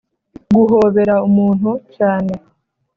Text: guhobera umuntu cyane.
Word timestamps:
guhobera 0.55 1.15
umuntu 1.27 1.69
cyane. 1.95 2.33